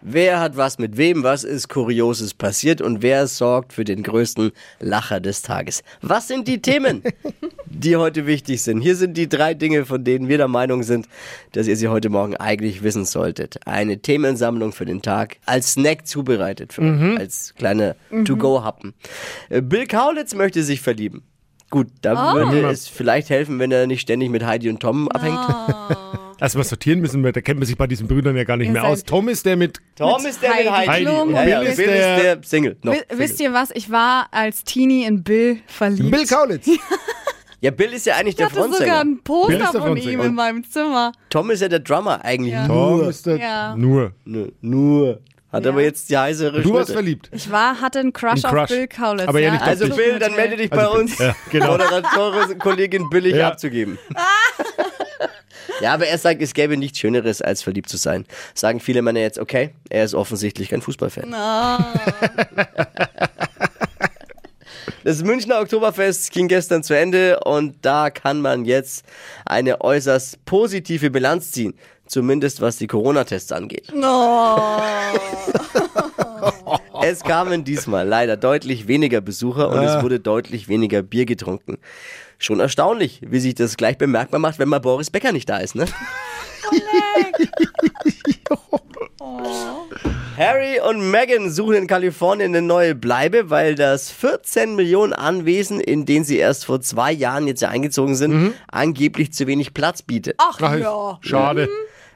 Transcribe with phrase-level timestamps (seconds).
[0.00, 4.52] Wer hat was mit wem, was ist Kurioses passiert und wer sorgt für den größten
[4.78, 5.82] Lacher des Tages?
[6.02, 7.02] Was sind die Themen,
[7.66, 8.80] die heute wichtig sind?
[8.80, 11.08] Hier sind die drei Dinge, von denen wir der Meinung sind,
[11.50, 13.66] dass ihr sie heute Morgen eigentlich wissen solltet.
[13.66, 18.94] Eine Themensammlung für den Tag, als Snack zubereitet, für euch, als kleine To-Go-Happen.
[19.48, 21.24] Äh, Bill Kaulitz möchte sich verlieben.
[21.70, 26.18] Gut, da würde es vielleicht helfen, wenn er nicht ständig mit Heidi und Tom abhängt.
[26.40, 28.84] Erstmal sortieren müssen wir, da kennt man sich bei diesen Brüdern ja gar nicht mehr
[28.84, 29.02] aus.
[29.04, 30.86] Tom ist der mit Tom ist der mit Heidi.
[30.88, 31.24] Heidi ja,
[31.60, 32.76] Bill ist Bill der- ist der Single.
[33.10, 33.70] Wisst ihr was?
[33.74, 36.10] Ich war als Teenie in Bill verliebt.
[36.10, 36.68] Bill Kaulitz.
[37.60, 40.62] Ja, Bill ist ja eigentlich ich der hatte sogar ein Poster von ihm in meinem
[40.62, 41.10] Zimmer.
[41.28, 42.52] Tom ist ja der Drummer eigentlich.
[42.52, 42.68] Ja.
[42.68, 43.08] Tom Nur.
[43.08, 43.74] ist der Ja.
[43.76, 44.12] nur.
[44.24, 44.52] Nur.
[44.60, 45.20] Nur.
[45.50, 45.72] Hat Ja.
[45.72, 46.92] aber jetzt die heißere Du warst Schnitte.
[46.92, 47.30] verliebt.
[47.32, 48.60] Ich war, hatte einen Crush, Ein Crush.
[48.62, 49.26] auf Bill Kaulitz.
[49.26, 49.88] Aber ja nicht auf Also.
[49.88, 51.18] Bill, dann melde dich bei Also, uns.
[51.18, 51.72] ja, genau.
[51.72, 53.48] Moderatorin, Kollegin billig Ja.
[53.48, 53.98] abzugeben.
[55.80, 58.26] Ja, aber er sagt, es gäbe nichts Schöneres, als verliebt zu sein.
[58.54, 61.34] Sagen viele Männer jetzt, okay, er ist offensichtlich kein Fußballfan.
[65.04, 69.06] Das Münchner Oktoberfest ging gestern zu Ende und da kann man jetzt
[69.46, 71.74] eine äußerst positive Bilanz ziehen.
[72.06, 73.88] Zumindest was die Corona-Tests angeht.
[77.10, 81.78] Es kamen diesmal leider deutlich weniger Besucher und es wurde deutlich weniger Bier getrunken.
[82.36, 85.74] Schon erstaunlich, wie sich das gleich bemerkbar macht, wenn mal Boris Becker nicht da ist,
[85.74, 85.86] ne?
[90.36, 96.04] Harry und Meghan suchen in Kalifornien eine neue Bleibe, weil das 14 Millionen Anwesen, in
[96.04, 100.34] denen sie erst vor zwei Jahren jetzt ja eingezogen sind, angeblich zu wenig Platz bietet.
[100.36, 101.18] Ach Ach, ja.
[101.22, 101.70] Schade.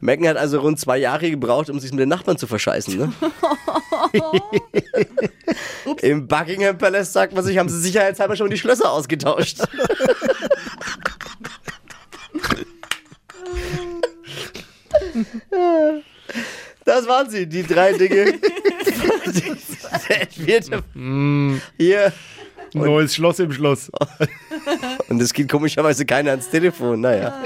[0.00, 2.96] Megan hat also rund zwei Jahre gebraucht, um sich mit den Nachbarn zu verscheißen.
[2.98, 3.12] Ne?
[6.02, 9.58] Im Buckingham Palace sagt man sich, haben sie sicherheitshalber schon die Schlösser ausgetauscht.
[16.84, 18.34] Das waren sie, die drei Dinge.
[20.36, 20.70] wird
[21.78, 22.12] hier.
[22.74, 23.90] Neues Schloss im Schloss.
[25.08, 27.00] Und es geht komischerweise keiner ans Telefon.
[27.00, 27.42] Naja.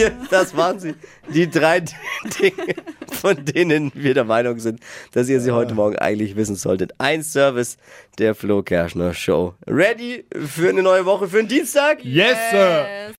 [0.00, 0.94] Hier, das waren sie.
[1.28, 2.74] Die drei Dinge,
[3.12, 4.80] von denen wir der Meinung sind,
[5.12, 6.92] dass ihr sie heute Morgen eigentlich wissen solltet.
[6.96, 7.76] Ein Service
[8.18, 9.52] der Flo Kerschner Show.
[9.66, 12.02] Ready für eine neue Woche, für einen Dienstag?
[12.02, 12.86] Yes, Sir.